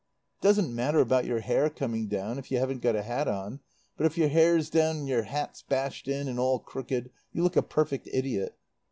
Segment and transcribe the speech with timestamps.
[0.39, 3.59] It doesn't matter about your hair coming down if you haven't got a hat on,
[3.97, 7.55] but if your hair's down and your hat's bashed in and all crooked you look
[7.55, 8.57] a perfect idiot.